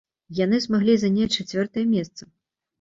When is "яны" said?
0.39-0.57